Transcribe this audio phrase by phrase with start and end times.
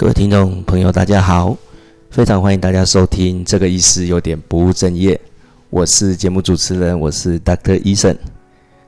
[0.00, 1.54] 各位听众朋友，大家好，
[2.10, 5.20] 非常欢迎大家收听这个医师有点不务正业，
[5.68, 7.78] 我是节目主持人，我是 Dr.
[7.84, 8.16] 医生。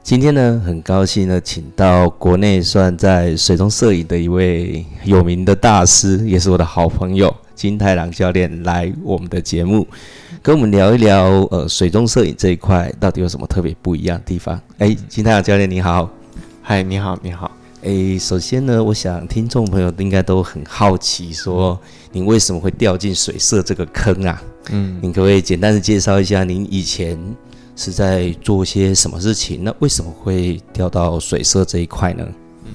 [0.03, 9.87] 今天呢，很高兴呢，请到国内算在水中摄影的一位有名的大师，也是我的好朋友金太郎教练来我们的节目，
[10.41, 14.59] 跟我们聊一聊呃水中摄影这一块到底有什么特别不一样的地方。
[14.79, 16.09] 哎，金太郎教练你好，
[16.63, 17.51] 嗨，你好，你好。
[17.83, 21.79] 诶，首先呢，我想听众朋友应该都很好奇，说
[22.13, 24.41] 您为什么会掉进水色这个坑啊？
[24.71, 27.19] 嗯，您可不可以简单的介绍一下您以前
[27.75, 29.65] 是在做些什么事情？
[29.65, 32.25] 那为什么会掉到水色这一块呢？
[32.65, 32.73] 嗯，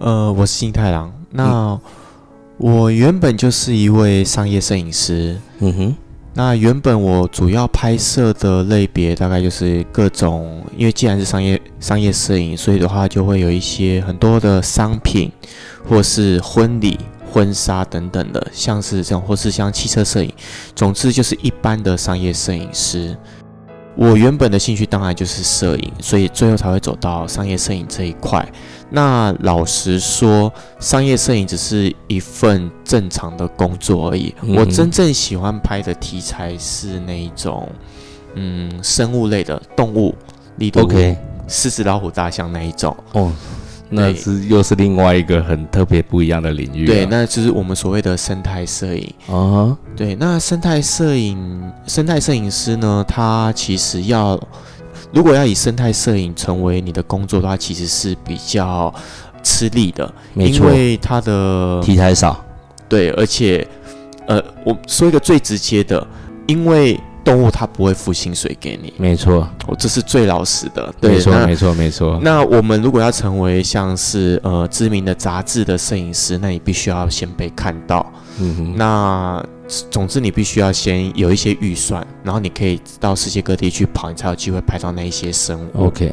[0.00, 1.78] 呃，我是金太郎，那
[2.56, 5.40] 我原本就是一位商业摄影师。
[5.60, 5.96] 嗯哼。
[6.34, 15.30] 那原本我主要拍摄的类别大概就是各种，因为既然是商业商业摄影，所以的话就会有一些很多的商品，
[15.86, 16.98] 或是婚礼、
[17.30, 20.32] 婚纱等等的，像是这种，或是像汽车摄影，
[20.74, 23.14] 总之就是一般的商业摄影师。
[23.94, 28.46] 我原本的兴趣当然就是摄影，所以最后才会走到商业摄影这一块。
[28.90, 34.34] 那老实说，商业摄影只是一份正常的工作而已。
[34.56, 37.68] 我真正喜欢拍的题材是那一种，
[38.34, 40.14] 嗯，生物类的动物，
[40.56, 40.88] 例如
[41.48, 42.96] 狮子、老虎、大象那一种。
[43.12, 43.32] 哦。
[43.94, 46.86] 那是又是另外一个很特别不一样的领域。
[46.86, 49.14] 对，那就是我们所谓的生态摄影。
[49.28, 54.40] 啊，对，那生态摄影，生态摄影师呢，他其实要，
[55.12, 58.92] 如果要以生态摄影成为你的工作的话，其实是比较
[59.42, 62.42] 吃力的，因为他的题材少。
[62.88, 63.66] 对，而且，
[64.26, 66.06] 呃，我说一个最直接的，
[66.46, 66.98] 因为。
[67.24, 70.92] 动物它不会付薪水给你，没错，我这是最老实的。
[71.00, 72.18] 没错，没错，没错。
[72.22, 78.04] 那我们如果要成为像是呃知名的杂志的摄影师，那你必须要先被看到。
[78.40, 78.74] 嗯哼。
[78.76, 79.44] 那
[79.90, 85.86] 总之你必须要先有一些预算，然后你可以到世界各地去跑，你才有机会拍到那一些生物。
[85.86, 86.12] OK。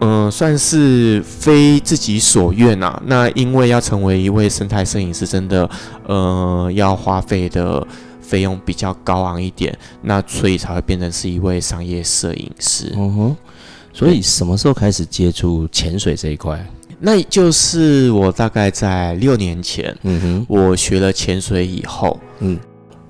[0.00, 3.02] 嗯，算是非自己所愿啊。
[3.06, 5.68] 那因为要成为一位生态摄影师，真的
[6.06, 7.86] 呃要花费的。
[8.26, 12.92] 费用比较高昂一点，那所以才会变成是一位商业摄影师。
[12.96, 13.36] 嗯哼，
[13.92, 16.64] 所以什么时候开始接触潜水这一块？
[16.98, 22.58] 那就是我大概在六年前，嗯哼，我学了潜水以后，嗯，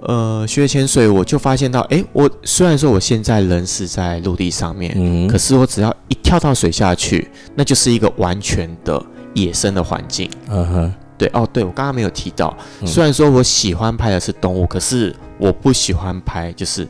[0.01, 9.01] 呃，学潜水我就发现到，哎，我虽然说我现在人是在陆地上面，嗯，可是我只要一跳到水下去，那就是一个完全的
[9.35, 10.29] 野生的环境。
[10.51, 10.95] 嗯哼。
[11.19, 16.87] 对哦，对我刚刚没有提到，虽然说我喜欢拍的是动物，可是我不喜欢拍就是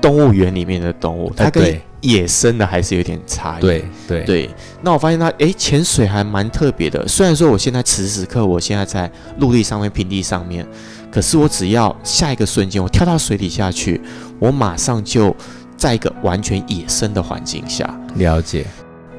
[0.00, 3.60] 动物园里面的动物，它跟野生的还是有点差异。
[3.60, 4.50] 对对对，
[4.82, 7.06] 那我发现它，诶，潜水还蛮特别的。
[7.06, 10.66] 虽然说我现在此时此刻我现在在陆地上面、平地上面，
[11.10, 14.00] 可是我只要下一个瞬间我跳到水底下去，
[14.38, 15.34] 我马上就
[15.76, 17.84] 在一个完全野生的环境下。
[18.14, 18.64] 了解，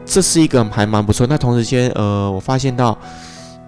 [0.06, 1.28] 这是一个还蛮不错。
[1.28, 2.98] 那同时间，呃，我发现到。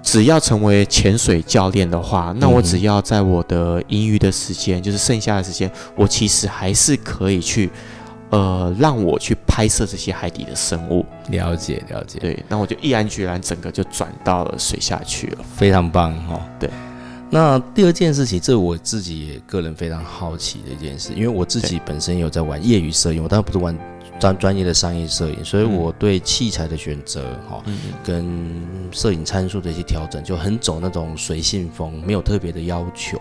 [0.04, 7.70] 只要成为潜水教练的话，那我只要在我的盈余的时间，就是剩下的时间，我其实还是可以去，
[8.30, 11.06] 呃，让我去拍摄这些海底的生物。
[11.30, 12.20] 了解，了解。
[12.20, 15.38] 对，那我就毅然决然，整个就转到了水下去了。
[15.56, 16.42] 非常棒哦。
[16.60, 16.70] 对。
[17.30, 23.78] 那第二件事情，这我自己也个人非常好奇的一件事，因为我自己本身有在玩业余摄影，我当然不是玩。
[24.22, 27.60] 专专业的商业摄影，所以我对器材的选择，哈，
[28.04, 28.24] 跟
[28.92, 33.20] 摄影参数的一些调整，就很走那种随性风，没有特别的要求。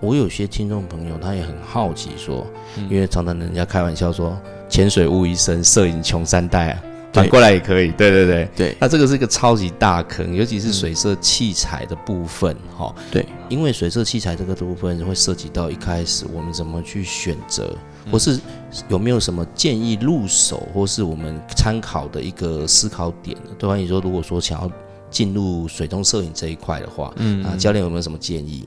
[0.00, 2.44] 我有些听众朋友，他也很好奇说，
[2.88, 4.36] 因为常常人家开玩笑说，
[4.68, 6.82] 潜水误一生，摄影穷三代啊。
[7.12, 8.76] 反过来也可以，对对对对。
[8.80, 12.94] 那这个是一个超级大坑，尤其是水色器材的部分，哈。
[13.10, 17.76] 对，因为水色器材这个部分会涉及到一开始我们怎么去选择，
[18.10, 18.40] 或是
[18.88, 23.50] 有没有什么建议入手，或是我们参考的一个思考点呢？
[23.58, 24.70] 对方你说，如果说想要
[25.10, 28.64] 进入水中摄影这一块的话，嗯啊，教练有没有什么建议？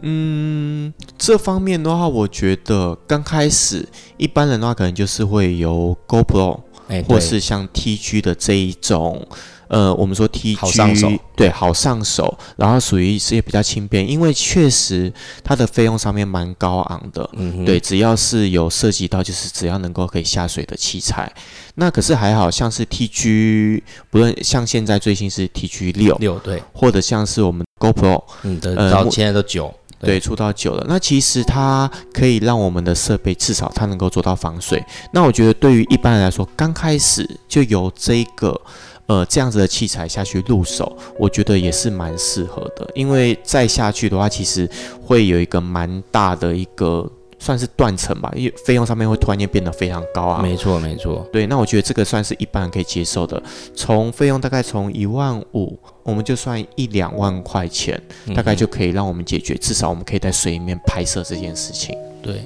[0.00, 6.60] 嗯，这方面的话，我觉得刚开始一般人的话，可能就是会由 GoPro。
[7.06, 9.26] 或是像 TG 的这一种，
[9.68, 15.12] 呃，我们说 TG 对好上手，然后属于是也比较轻便，因为确实
[15.44, 17.28] 它的费用上面蛮高昂的。
[17.34, 21.30] 嗯，对，只要是有涉及到，就是只要能够可以下水的器材，
[21.74, 28.58] 那可是还好像是 TG，不论像现在最新是 TG 六六对，或者像是我们 GoPro，嗯，
[28.90, 29.72] 到现在都九。
[30.00, 34.82] 对，出到久了，那其实它可以让我们的设备至少它能够做到防水。
[35.12, 38.60] 那我觉得对于一般人来说，刚开始就有这个
[39.06, 42.88] 呃这样子的器材下去入手，我觉得也是蛮适合的。
[42.94, 44.70] 因为再下去的话，其实
[45.04, 50.42] 会有一个蛮大的一个算是断层吧，因为费用上面会突然间变得非常高啊。
[50.42, 51.26] 没错，没错。
[51.32, 53.42] 对，那我觉得这个算是一般人可以接受的。
[53.74, 58.00] 从费用大概从一万五，我们就算一两万块钱，
[58.34, 61.96] 大概就可以让我们解决，至少我们可以在水里面拍摄这件事情。
[62.22, 62.42] 对。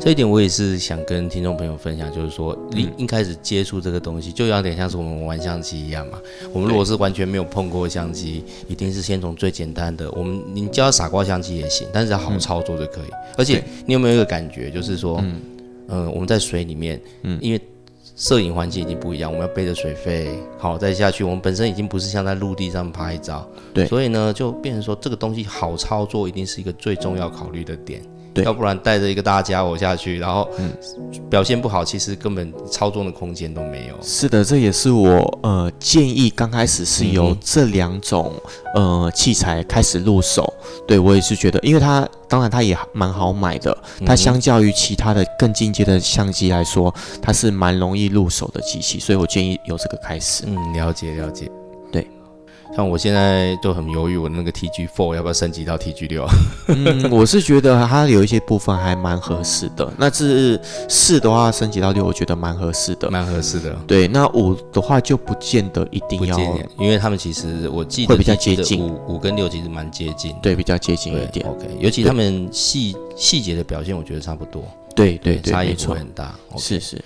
[0.00, 6.18] 这一点我也是想跟听众朋友分享，就是说，你一开始接触这个东西，就有点像是我们玩相机一样嘛。
[6.52, 13.10] 我们如果是完全没有碰过相机，一定是先从最简单的，我们你教傻瓜相机也行，但是要好操作就可以。
[13.36, 15.22] 而且你有没有一个感觉，就是说，
[15.88, 17.60] 嗯，我们在水里面，嗯，因为
[18.16, 28.02] 摄影环境已经不一样，我们要背着水费，好再下去，我们本身已经不是像在陆地上拍照，对，所以呢，就变成说这个东西好操作，一定是一个最重要考虑的点。
[28.42, 30.48] 要不然带着一个大家伙下去，然后
[31.28, 33.94] 表现不好，其实根本操纵的空间都没有。
[34.02, 38.32] 是的，这也是我呃建议刚开始是由这两种
[38.74, 40.52] 呃器材开始入手。
[40.86, 50.44] 对我也是觉得，因为它当然它也蛮好买的，它相较于其他的更进阶的相机来说，它是蛮容易入手的机器，所以我建议由这个开始。
[50.46, 51.50] 嗯，了解了解。
[52.74, 56.26] 像我现在就很犹豫，我那个 TG Four 要不要升级到 TG 六？
[56.68, 59.90] 嗯，我是觉得它有一些部分还蛮合适的。
[59.96, 60.58] 那这
[60.88, 63.74] 四的话升级到六，我觉得蛮合适的，蛮合适的。
[63.86, 66.38] 对，那五的话就不见得一定要，
[66.78, 71.46] 因为他们其实我记得会比较接近，五五跟六其实蛮接近，对，比较接近一点。
[71.48, 74.64] OK，尤其他们细细节的表现，我觉得差不多。
[74.94, 76.34] 对对，差异不会很大。
[76.56, 77.02] 是是。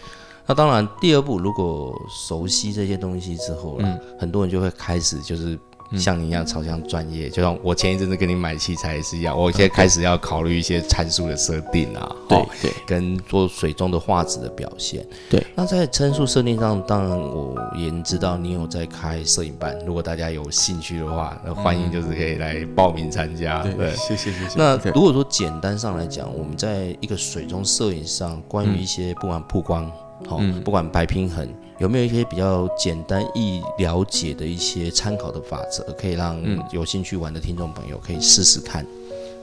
[0.46, 5.56] 那当然，第二步如果熟悉这些东西之后，嗯，很多人就会开始就是
[5.96, 7.28] 像你一样朝向专业。
[7.28, 15.06] 就像我前一阵子跟你买器材也是一样，我现在开始要考虑一些参数的设定啊，对对，跟做水中的画质的表现。
[15.28, 23.62] 对，那在参数设定上，当然我也知道你有在开摄影班，如果大家有兴趣的话，那欢迎就是可以来报名参加。
[23.62, 24.54] 对，谢谢谢谢。
[24.56, 29.88] 那如果说简单上来讲，我们在一个水中摄影上，关于一些不管曝光。
[30.26, 36.40] 好，不管白平衡有没有一些比较简单易了解的一些参考的法则，可以让
[36.70, 38.86] 有兴趣玩的听众朋友可以试试看。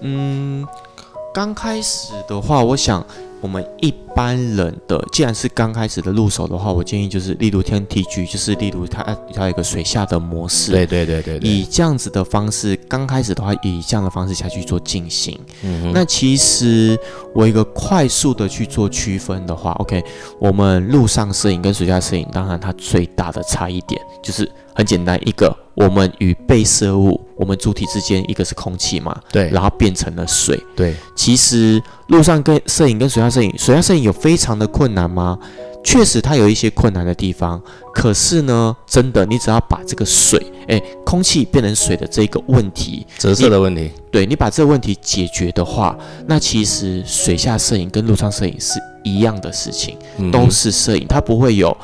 [0.02, 0.66] 嗯，
[1.34, 3.06] 刚开始的话，我想。
[3.40, 9.04] 我们一般人的，既然是刚开始的入手的话，我建议就是，例如天 TG，就是例如它
[9.34, 15.40] 它有一个水下的模式，对对对对，以这样子的方式，刚开始的话，以这样的方式下去做进行。
[15.64, 16.98] 嗯那其实
[17.34, 20.04] 我一个快速的去做区分的话，OK，
[20.40, 31.82] 我们陆上摄影跟水下摄影，当然它最大的差异点就是很简单，一个我们与被摄物，我们主体之间一个是空气嘛，对，然后变成了水，对，其实。
[32.08, 35.38] 路上跟摄影跟水下摄影，水下摄影有非常的困难吗？
[35.84, 37.62] 确实，它有一些困难的地方。
[37.94, 49.98] 可是呢，真的，你只要把这个水，哎，空气变成水的这个问题，折射的问题，对你把这个问题解决的话，那其实水下摄影跟陆上摄影是一样的事情，
[50.32, 51.76] 都是摄影，它不会有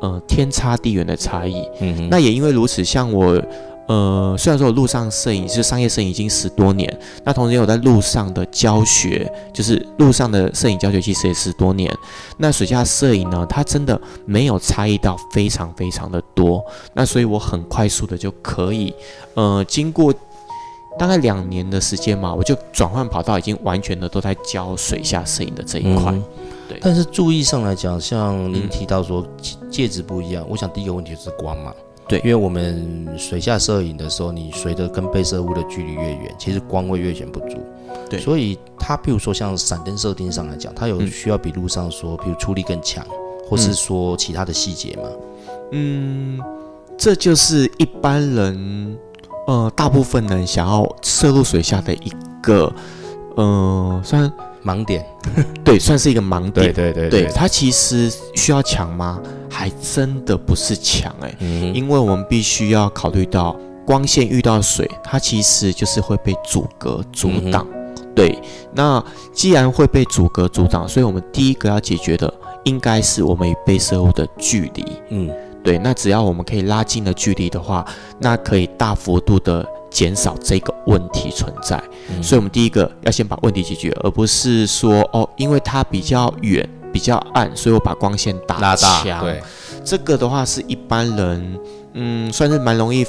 [0.00, 1.62] 呃天差地远的差异。
[1.80, 3.40] 嗯，那也因为如此，像我。
[3.86, 11.92] 呃，虽然说我路上摄影是商业摄影已经十多年，那同时有在路上的教学，就是路上的摄影教学其实也十多年。
[12.36, 16.64] 那水下摄影呢，它真的没有差异到非常非常的多。
[16.94, 18.94] 那所以我很快速的就可以，
[19.34, 20.14] 呃，经过
[20.96, 26.14] 大概两年的时间嘛，我就转换跑道，已经完全的都在教水下摄影的这一块。
[26.70, 29.26] 对，但是注意上来讲，像您提到说
[29.68, 31.74] 戒指不一样，我想第一个问题是光嘛。
[32.06, 37.58] 对，因为我们水下摄影的时候，你随着跟被摄物的距离越远，其实光会越显不足。
[38.08, 43.04] 对，所以它譬如说像闪灯设定上来讲，它有需要比路上说，比如出力更强，
[43.48, 45.02] 或是说其他的细节吗？
[45.72, 46.40] 嗯，
[46.98, 48.98] 这就是一般人，
[49.46, 52.12] 呃，大部分人想要摄入水下的一
[52.42, 52.72] 个，
[53.36, 54.32] 呃，算。
[54.64, 55.04] 盲点，
[55.64, 56.72] 对，算是一个盲点。
[56.72, 59.20] 对对对，它其实需要强吗？
[59.50, 61.34] 还真的不是强哎，
[61.74, 67.66] 因为我们必须要考虑到光线遇到水，它其实就是会被阻隔阻挡。
[68.14, 68.38] 对，
[68.72, 69.02] 那
[69.32, 72.32] 既然会被阻隔阻挡，所以我们第一个要解决的
[72.64, 74.84] 应该是我们与被摄物的距离。
[75.08, 75.30] 嗯，
[75.64, 77.84] 对，那只要我们可以拉近了距离的话，
[78.18, 79.66] 那可以大幅度的。
[79.90, 81.82] 减少这个问题存在，
[82.22, 89.24] 所以我们第一个要先把问题解决，而不是说哦，因为它比较远、比较暗，所以我把光线打强。
[89.24, 89.42] 对，
[89.84, 91.60] 这个的话是一般人，
[91.94, 93.04] 嗯，算是蛮容易，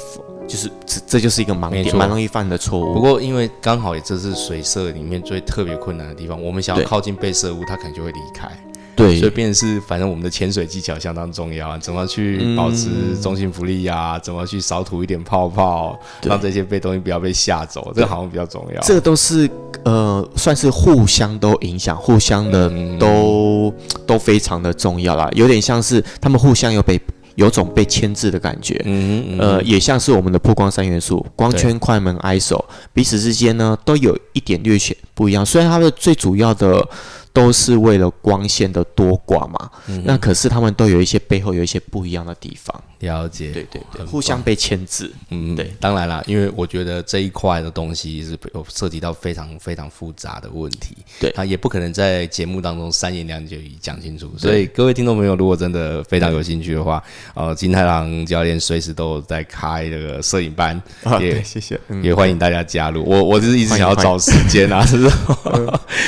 [0.48, 2.92] 就是这这就是一个盲点，蛮容易犯的错误。
[2.92, 8.48] 不过因为刚好也这是水色里面最特别困难的地方，我们想要靠近被摄物，它可能就会离开。
[8.94, 12.88] 对，所以便是反正我们的潜水技巧相当重要啊，怎么去保持
[13.20, 14.18] 中性浮力呀？
[14.18, 18.80] 怎么去少吐一点泡泡，让这些被东西不要被吓走，这好像比较重要。
[18.82, 19.48] 这个都是
[19.84, 23.72] 呃，算是互相都影响，互相的都
[24.06, 27.00] 都非常的重要啦，有点像是他们互相有被。
[27.34, 35.44] 有种被牵制的感觉，嗯呃，也像是我们的曝光三元素，光圈、快门、ISO，彼此之间呢都有一点略显不一样。
[35.44, 36.86] 虽然它的最主要的。
[37.32, 39.70] 都是为了光线的多寡嘛，
[40.04, 42.82] 那可是他们都有一些背后有一些不一样的地方。
[43.00, 45.10] 了解，对对对，互相被牵制。
[45.30, 54.30] 嗯，对，当然啦，因为我觉得这一块的东西是有涉及到非常非常复杂的问题，对他，也不可能在节目当中三言两语讲清楚。
[54.38, 57.02] 所以各位听众朋友，如果真的非常有兴趣的话，
[57.34, 60.80] 呃，金太郎教练随时都在开这个摄影班，
[61.18, 63.02] 也谢谢，也欢迎大家加入。
[63.04, 65.08] 我我就是一直想要找时间啊，是不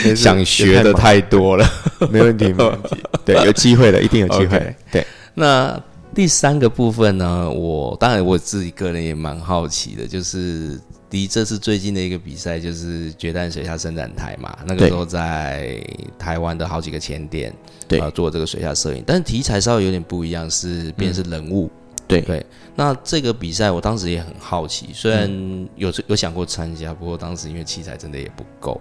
[0.05, 0.15] 是？
[0.15, 1.14] 想学的太。
[1.15, 1.65] 太多了，
[2.11, 2.97] 没问题，没问题。
[3.25, 4.75] 对，有机会的，一定有机会。
[4.91, 5.81] 对，那
[6.15, 7.49] 第三个部分呢？
[7.51, 10.79] 我当然我自己个人也蛮好奇的，就是
[11.11, 14.57] 离这次最近的一个比赛，就是决战水下伸展台嘛。
[14.67, 15.81] 那个时候在
[16.19, 17.55] 台湾的好几个前店，
[17.87, 21.71] 对，做这个水下摄影，但是题材稍微有点不一样，是变是人物。
[22.07, 22.45] 对对，
[22.77, 25.29] 那这个比赛我当时也很好奇，虽然
[25.77, 28.81] 有有想过参加，不过当时因为器材真的也不够，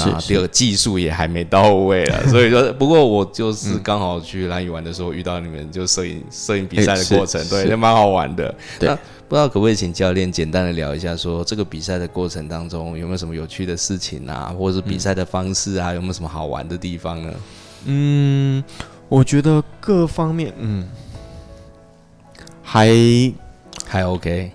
[0.00, 8.52] 那第二个技术也还没到位了， 所以说，不过我就是刚好去蓝屿玩的时候遇到你们就摄影摄影比赛的 过程，对，也蛮好玩的。
[8.80, 17.32] 那不知道可不可以请教练简单的聊一下，说这个比赛的过程当中有没有什么有趣的事情啊，或者是比赛的方式啊，有没有什么好玩的地方呢？
[17.84, 18.64] 嗯，
[19.08, 20.88] 我觉得各方面，嗯。
[22.68, 22.90] 还
[23.86, 24.50] 还 OK，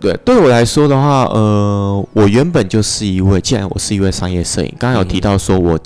[0.00, 5.76] 对，对我来说的话，呃，我原本就是一位，既然我是一位商业摄影，刚刚有提到说我，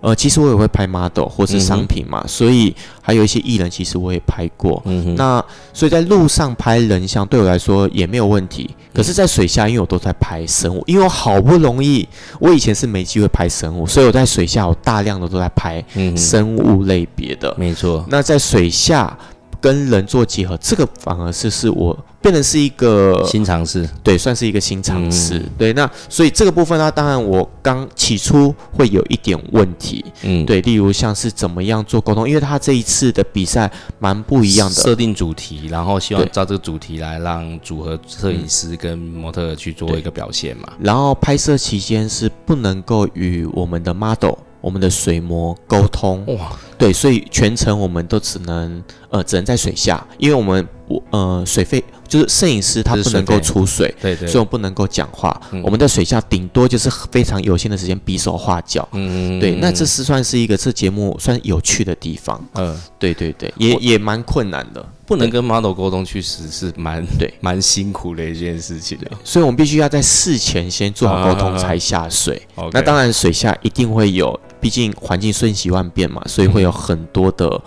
[0.00, 4.82] 呃，其实我也会拍 model 或是商品嘛，所以还有一些艺人，其实我也拍过。
[4.86, 5.42] 嗯那
[5.72, 12.06] 所以在路上拍人像对我来说也没有问题，可是，在水下，因为我都在拍生物，因为我好不容易，
[12.40, 15.82] 我以前是没机会拍生物，所以我在水下，我大量的都在拍
[16.16, 17.54] 生物类别的。
[17.56, 18.04] 没错。
[18.08, 19.16] 那在水下。
[19.64, 25.72] 跟人做结合，这个反而是是我变成是一个新尝试，对，算是一个新尝试，对。
[25.72, 30.60] 那所以这个部分呢，当然我刚起初会有一点问题，嗯，对。
[30.60, 40.68] 例如像是怎么样做沟通，因为他这一次的比赛蛮不一样的，设定主题，然后希望照这个主题来让组合摄影师跟模特去做一个表现嘛。
[40.78, 44.34] 然后拍摄期间是不能够与我们的 model。
[44.60, 48.82] 我们的水膜沟通哇，对，所以全程我们都只能
[49.14, 55.40] 呃，只能在水下，因为我们我呃水费就是摄影师他不能够出水，对对，所以我不能够讲话。
[55.62, 64.84] 我们在水下顶多就是非常有限的时间比手画脚，嗯嗯，对，那这是算是一个这节目算有趣的地方，嗯，对对对，也也蛮困难的。
[65.06, 69.10] 不能跟 model 沟通，确实是蛮对蛮辛苦的一件事情的。
[69.22, 72.40] 所以，我们必须要在事前先做好沟通才下水。
[72.72, 77.62] 那当然，水下一定会有，毕竟环境瞬息万变嘛，所以会有很多的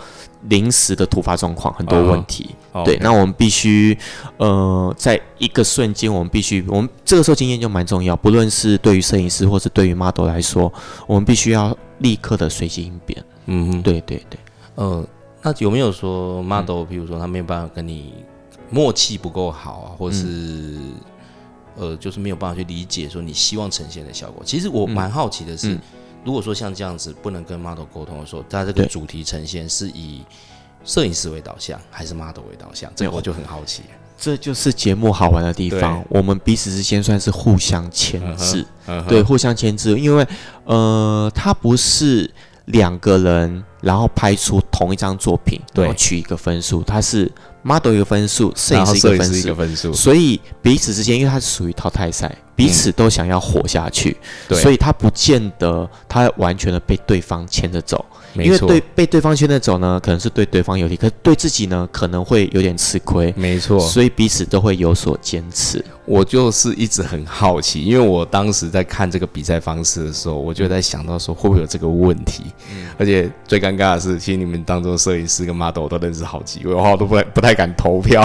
[0.48, 2.50] 临时的突发状况，很多问题。
[2.84, 3.96] 对，那我们必须
[4.36, 8.14] 呃，在一个瞬间，我们必须，我们这个时候经验就蛮重要。
[8.16, 10.72] 不论是对于摄影师，或是对于 model 来说，
[11.06, 13.24] 我们必须要立刻的随机应变。
[13.46, 14.38] 嗯，对对对，
[14.74, 15.06] 呃。
[15.40, 18.12] 那有没有说 model，比如说他没有办法跟你
[18.70, 20.76] 默契不够好啊，或是
[21.76, 24.42] 呃，就是没有办法去理解说你希望呈现的效果？
[24.44, 25.78] 其实我蛮好奇的是，
[26.28, 30.20] 如果说像这样子不能跟 model 沟通的时候，它这个主题呈现是以
[30.84, 32.92] 摄影师为导向，还是 model 为导向？
[32.94, 33.84] 这个我就很好奇。
[34.18, 38.62] 这就是节目好玩的地方，我们彼此之间算是互相牵制，
[39.08, 40.28] 对，互相牵制，因为
[40.66, 42.30] 呃，它不是。
[42.68, 47.32] 两个人，然后拍出同一张作品，然后取一个分数，它是
[47.62, 49.00] model 一个分数，摄影师一
[49.42, 54.16] 个分数，所以彼此之间，因为它是属于淘汰赛，彼此都想要活下去，
[54.48, 58.04] 所以他不见得他完全的被对方牵着走。
[58.34, 63.32] 因为对被对方牵着走呢，可能是对对方有利，可是对自己呢，可能会有点吃亏。
[63.36, 65.82] 没错，所以彼此都会有所坚持。
[66.04, 72.44] 我就是一直很好奇，因为我当时在看这个比赛方式的时候，我就在想到说会不会有这个问题。
[72.70, 78.22] 嗯，而且最尴尬的是，其实你们当中摄影师跟 model 我都认识好几位，我都不太不太敢投票。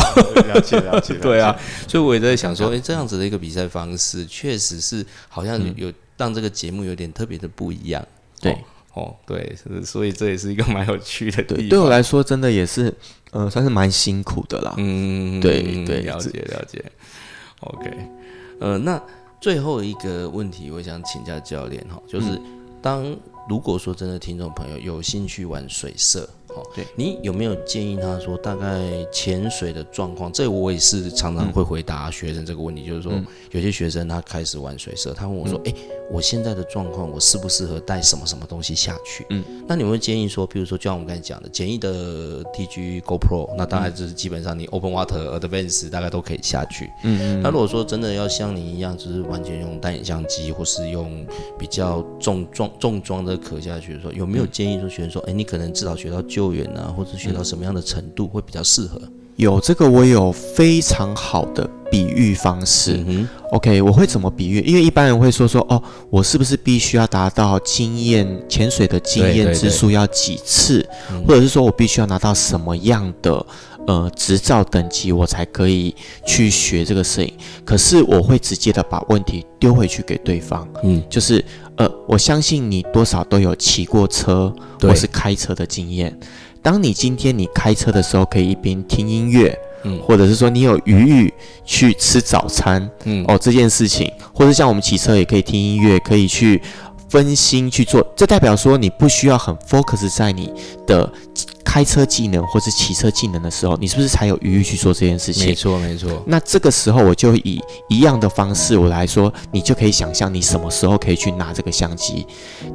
[0.47, 1.13] 了解了解。
[1.21, 1.55] 对啊，
[1.87, 8.05] 所以我也在想说，哎，这样子的一个比赛方式，确实是好像有让这个节目有点特别的不一样。
[8.39, 8.57] 对。
[8.95, 11.69] 哦，对，是，所以这也是一个 蛮有趣的地方。
[11.69, 12.93] 对我来说，真的也是，
[13.31, 14.75] 呃，算是蛮辛苦的啦。
[14.77, 16.85] 嗯，对对，了解了解。
[17.61, 17.89] OK，
[18.59, 19.01] 呃，那
[19.41, 22.39] 最后一个问题，我想请教教练哈，就是
[22.83, 23.03] 当
[23.49, 28.81] 如果说真的听众朋友有兴趣玩水色，哦，对你有没有建议他说大概
[29.11, 30.31] 潜水的状况？
[30.31, 33.11] 这我也是常常会回答学生这个问题，就是说
[33.51, 35.73] 有些学生他开始玩水色，他问我说：“哎，
[36.11, 46.89] 我现在的状况，我适不适合带什么什么东西下去？”嗯，那你会建议说，比如说就像我们刚才讲的，简易的 TG GoPro，那大概就是基本上你 Open Water Advance 大概都可以下去。
[47.03, 47.41] 嗯嗯。
[47.41, 51.25] 那如果说真的要像你一样，就是完全用单眼相机，或是用
[51.57, 59.01] 比较重装重装的壳下去的时候，有没有建议说学生说：“哎，你可能至少学到救援啊，或者学到什么样的程度会比较适合？”
[59.37, 63.03] 有这个，我有非常好的比喻方式。
[63.51, 64.59] OK，我会怎么比喻？
[64.61, 65.81] 因为一般人会说说哦，
[66.11, 70.87] 我是不是必须要达到经验潜水的经验之数要几次，
[71.27, 73.43] 或者是说我必须要拿到什么样的
[73.87, 77.33] 呃执照等级，我才可以去学这个摄影？
[77.65, 80.67] 可是我会直接的把问题丢回去给对方。
[80.83, 81.43] 嗯，就是
[81.75, 86.17] 呃，我相信你多少都有骑过车或是开车的经验。
[86.61, 91.33] 当你今天你开车的时候，可以一边听音乐，嗯，或者是说你有余裕
[91.65, 96.61] 去吃早餐，嗯，哦，这件事情，或者像我们骑车也可以听音乐，可以去
[97.13, 100.51] 分心去做，这代表说你不需要很 focus 在你
[100.87, 101.07] 的
[101.63, 105.45] 开车技能或是骑车技能的时候，你是不是才有余裕去做这件事情？
[105.45, 106.09] 没错，没错。
[106.25, 112.25] 那这个时候我就以一样的方式我来说，你就可以想象你什么时候可以去拿这个相机，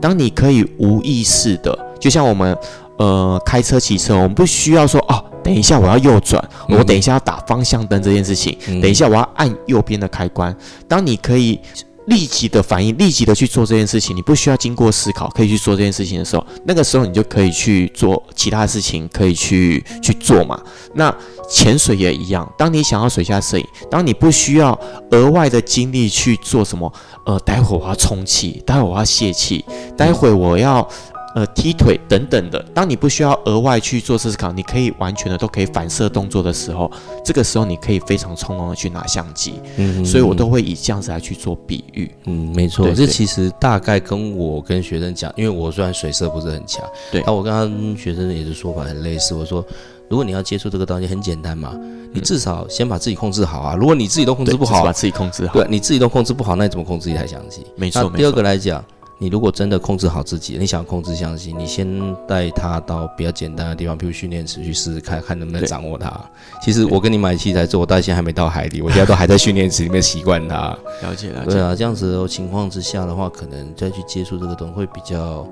[0.01, 2.57] 当你可以无意识的，就像我们。
[2.99, 10.53] 呃，开车骑车，我们不需要说哦，等一下我要右转，我等一下要打方向灯这件事情，等一下我要按右边的开关。
[10.89, 11.61] 当你可以
[12.09, 20.61] 立即的反应，立即的去做这件事情，你不需要经过思考，可以去做这件事情的时候，那个时候你就可以去做其他事情，可以去去做嘛。
[20.95, 21.15] 那
[21.51, 24.79] 潜水也一样，当你想要水下摄影，当你不需要
[25.11, 26.93] 额外的精力去做什么，
[27.27, 29.65] 呃，待会我要充气，待会我要泄气，
[29.97, 30.89] 待会我要。
[31.35, 36.91] 呃，踢腿等等的，当你不需要额外去做思考，你可以完全的都可以反射动作的时候，
[37.25, 39.55] 这个时候你可以非常从容的去拿相机。
[39.77, 42.11] 嗯，所以我都会以这样子来去做比喻。
[42.25, 49.35] 嗯，没错，这其实大概跟我跟学生讲，因为我虽然水色不是很强，对，那我跟他学生也是说法很类似。
[49.35, 49.63] 我说，
[50.09, 51.79] 如果你要接触这个东西，很简单嘛，
[52.13, 53.75] 你至少先把自己控制好啊。
[53.75, 57.67] 如果你自己都控制不好，把自己控制好，对，你自己都控制不好，那你怎么控制一台相机？
[57.77, 58.11] 没错。
[58.17, 58.83] 第二个来讲。
[59.21, 66.09] 你如果真的控制好自己，你想控制相机，你先带它到比较简单的地方，比如训练池去试试看看能不能掌握它。
[66.63, 70.57] 其实我跟你买器材之后，我到现在还没到海里，我现在都还在训练池里面习惯它。
[71.03, 71.51] 了解了解。
[71.51, 75.45] 对啊，这样子的情况之下的话，可能再去接触这个东西会比较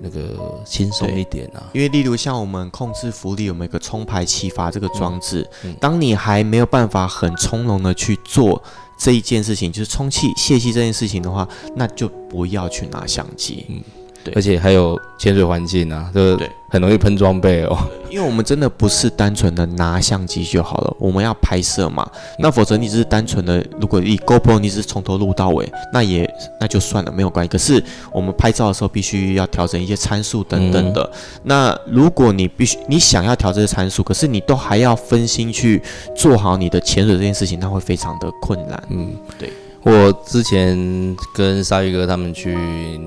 [0.00, 0.20] 那个
[0.64, 1.62] 轻松一点啊。
[1.74, 5.46] 因为例如像我们控制浮力，我们有个冲排气阀这个装置？
[5.78, 8.62] 当你还没有办法很从容的去做。
[9.00, 13.64] 这一件事情就是充气泄气这件事情的话，那就不要去拿相机。
[13.70, 13.82] 嗯，
[14.24, 16.50] 对，而且还有潜水环境啊，对对？
[16.68, 17.76] 很容易喷装备哦，
[18.08, 22.08] 因为我们真的不是单纯的拿相机就好了，我们要拍摄嘛。
[22.38, 27.48] 那否则你只是单纯的，如果以 GoPro 你只是从头录到尾，那也那就算了，没有关系。
[27.48, 31.10] 可是我们拍照的时候必须要调整一些参数等等的。
[31.42, 35.82] 那如果你必须你想要调这些参数，可是你都还要分心去
[36.14, 38.80] 做好你的潜水这件事情，那会非常的困难。
[38.90, 39.50] 嗯，对。
[39.82, 42.54] 我之前跟鲨鱼哥他们去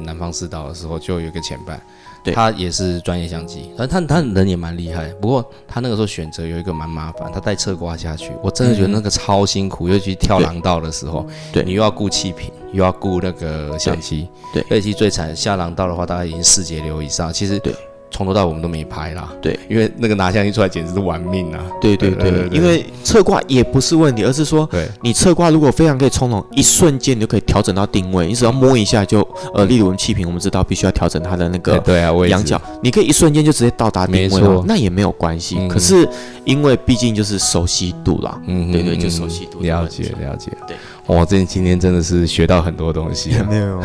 [0.06, 1.80] 南方四岛的时候，就有一个前伴。
[2.34, 5.10] 他也是专业相机，但他他人也蛮厉害。
[5.16, 17.76] 不过他那个时候选择有一个蛮麻烦，他带侧挂下去，我真的觉得那个超辛苦，尤其跳廊道的时候，对你又要顾气瓶，又要顾那个相机，对，而且最惨下廊道的话，大概已经四节流以上，其实对。
[18.14, 21.66] 从头到尾我们都没拍啦，对，因为那个拿相机出来简直是玩命啊！
[21.82, 35.58] 对对对，因为侧挂也不是问题，而是说，对，你侧挂如果非常可以从容，一瞬间你就可以调整到定位，你只要摸一下就，呃，例如我们气瓶，我们知道必须要调整它的那个对啊仰角，你可以一瞬间就直接到达定位了，那也没有关系。
[35.68, 36.08] 可是
[36.46, 40.78] 因为毕竟就是熟悉度啦，嗯，对对，就熟悉度，了解了解，对。
[41.08, 43.32] 哇，这今天真的是学到很多东西。
[43.50, 43.82] 没有，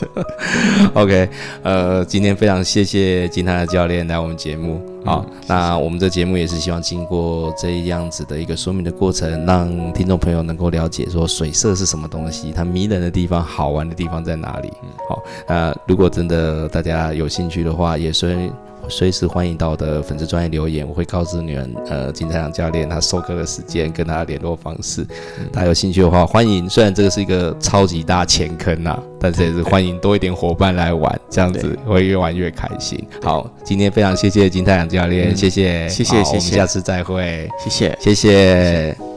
[0.94, 1.28] OK，
[1.62, 4.80] 呃，今天非常谢谢金泰的教练来我们节目。
[5.04, 14.72] 好，那我们这节目也是希望经过这样子的一个说明的过程，让听众朋友能够了解说水色是什么东西，它迷人的地方、好玩的地方在哪里。
[15.08, 18.50] 好，那如果真的大家有兴趣的话，也随
[18.88, 25.06] 随时欢迎到我的粉丝专业留言，我会告诉你们，呃，金太阳教练他授课的时间跟他的联络方式。
[25.52, 26.68] 大家有兴趣的话，欢迎。
[26.68, 33.02] 虽然这个是一个超级大钱坑呐，但是也是欢迎多一点伙伴来玩，这样子会越玩越开心。
[33.22, 39.09] 好，今天非常谢谢金太阳教练，谢谢，谢谢，谢谢，下次再会，谢谢，谢谢。